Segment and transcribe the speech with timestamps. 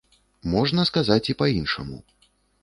[0.53, 2.01] Можна сказаць і па-іншаму.